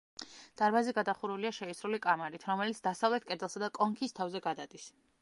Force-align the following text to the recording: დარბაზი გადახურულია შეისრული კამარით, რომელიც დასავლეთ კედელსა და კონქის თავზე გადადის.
დარბაზი 0.61 0.95
გადახურულია 0.99 1.51
შეისრული 1.59 2.01
კამარით, 2.07 2.49
რომელიც 2.53 2.83
დასავლეთ 2.91 3.31
კედელსა 3.31 3.65
და 3.67 3.73
კონქის 3.81 4.21
თავზე 4.23 4.47
გადადის. 4.51 4.95